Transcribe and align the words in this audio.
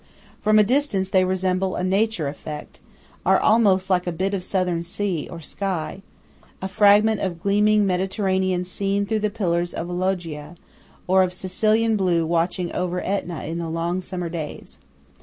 From 0.41 0.57
a 0.57 0.63
distance 0.63 1.09
they 1.11 1.23
resemble 1.23 1.75
a 1.75 1.83
Nature 1.83 2.27
effect, 2.27 2.79
are 3.23 3.39
almost 3.39 3.87
like 3.91 4.07
a 4.07 4.11
bit 4.11 4.33
of 4.33 4.43
Southern 4.43 4.81
sea 4.81 5.27
or 5.29 5.37
of 5.37 5.45
sky, 5.45 6.01
a 6.59 6.67
fragment 6.67 7.21
of 7.21 7.39
gleaming 7.39 7.85
Mediterranean 7.85 8.63
seen 8.63 9.05
through 9.05 9.19
the 9.19 9.29
pillars 9.29 9.75
of 9.75 9.87
a 9.89 9.93
loggia, 9.93 10.55
or 11.05 11.21
of 11.21 11.33
Sicilian 11.33 11.97
blue 11.97 12.25
watching 12.25 12.73
over 12.73 12.99
Etna 13.03 13.43
in 13.43 13.59
the 13.59 13.69
long 13.69 14.01
summer 14.01 14.27
days. 14.27 14.79